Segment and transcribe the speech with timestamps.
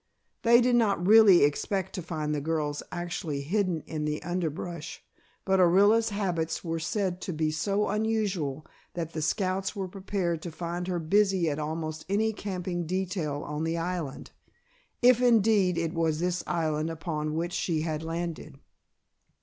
[0.41, 5.03] They did not really expect to find the girls actually hidden in the underbrush,
[5.45, 10.51] but Orilla's habits were said to be so unusual that the scouts were prepared to
[10.51, 14.31] find her busy at almost any camping detail on the island,
[15.03, 18.57] if indeed it was this island upon which she had landed.